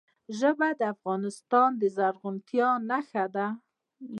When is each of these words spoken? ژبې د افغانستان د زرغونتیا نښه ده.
ژبې 0.39 0.69
د 0.79 0.81
افغانستان 0.93 1.69
د 1.81 1.83
زرغونتیا 1.95 2.69
نښه 2.89 3.25
ده. 3.35 3.47